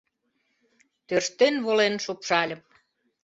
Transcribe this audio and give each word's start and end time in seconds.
Тӧрштен 1.07 1.55
волен 1.65 1.93
шупшальым. 2.03 2.61